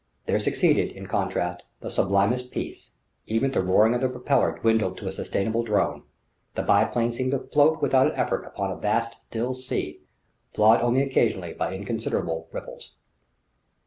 There 0.25 0.39
succeeded, 0.39 0.93
in 0.93 1.05
contrast, 1.05 1.61
the 1.81 1.91
sublimest 1.91 2.49
peace; 2.49 2.89
even 3.27 3.51
the 3.51 3.61
roaring 3.61 3.93
of 3.93 4.01
the 4.01 4.09
propeller 4.09 4.57
dwindled 4.57 4.97
to 4.97 5.07
a 5.07 5.11
sustained 5.11 5.53
drone; 5.67 6.01
the 6.55 6.63
biplane 6.63 7.13
seemed 7.13 7.33
to 7.33 7.37
float 7.39 7.83
without 7.83 8.07
an 8.07 8.13
effort 8.15 8.41
upon 8.43 8.71
a 8.71 8.77
vast, 8.77 9.17
still 9.29 9.53
sea, 9.53 10.01
flawed 10.55 10.81
only 10.81 11.03
occasionally 11.03 11.53
by 11.53 11.75
inconsiderable 11.75 12.47
ripples. 12.51 12.93